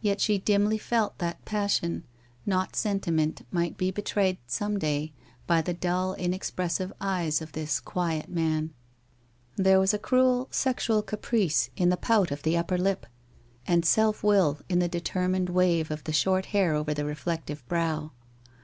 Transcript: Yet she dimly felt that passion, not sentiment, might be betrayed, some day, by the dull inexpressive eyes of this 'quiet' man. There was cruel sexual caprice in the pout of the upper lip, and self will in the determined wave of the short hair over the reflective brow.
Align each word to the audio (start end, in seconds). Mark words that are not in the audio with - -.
Yet 0.00 0.20
she 0.20 0.38
dimly 0.38 0.78
felt 0.78 1.18
that 1.18 1.44
passion, 1.44 2.04
not 2.46 2.76
sentiment, 2.76 3.44
might 3.50 3.76
be 3.76 3.90
betrayed, 3.90 4.38
some 4.46 4.78
day, 4.78 5.12
by 5.48 5.62
the 5.62 5.74
dull 5.74 6.14
inexpressive 6.14 6.92
eyes 7.00 7.42
of 7.42 7.50
this 7.50 7.80
'quiet' 7.80 8.28
man. 8.30 8.72
There 9.56 9.80
was 9.80 9.96
cruel 10.00 10.46
sexual 10.52 11.02
caprice 11.02 11.70
in 11.76 11.88
the 11.88 11.96
pout 11.96 12.30
of 12.30 12.44
the 12.44 12.56
upper 12.56 12.78
lip, 12.78 13.04
and 13.66 13.84
self 13.84 14.22
will 14.22 14.60
in 14.68 14.78
the 14.78 14.86
determined 14.86 15.50
wave 15.50 15.90
of 15.90 16.04
the 16.04 16.12
short 16.12 16.46
hair 16.54 16.74
over 16.76 16.94
the 16.94 17.04
reflective 17.04 17.66
brow. 17.66 18.12